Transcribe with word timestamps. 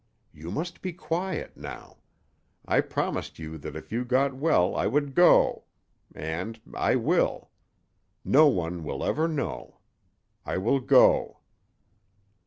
"You 0.33 0.49
must 0.49 0.81
be 0.81 0.93
quiet 0.93 1.55
now. 1.55 1.97
I 2.65 2.81
promised 2.81 3.37
you 3.37 3.59
that 3.59 3.75
if 3.75 3.91
you 3.91 4.03
got 4.03 4.33
well 4.35 4.75
I 4.75 4.87
would 4.87 5.13
go. 5.13 5.65
And 6.15 6.59
I 6.73 6.95
will. 6.95 7.51
No 8.25 8.47
one 8.47 8.83
will 8.83 9.05
ever 9.05 9.27
know. 9.27 9.77
I 10.43 10.57
will 10.57 10.79
go." 10.79 11.37